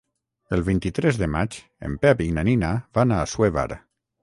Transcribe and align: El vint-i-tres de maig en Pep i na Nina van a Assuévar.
El 0.55 0.63
vint-i-tres 0.69 1.19
de 1.23 1.27
maig 1.35 1.59
en 1.89 1.99
Pep 2.07 2.25
i 2.27 2.29
na 2.39 2.47
Nina 2.51 2.73
van 2.99 3.17
a 3.17 3.23
Assuévar. 3.29 3.71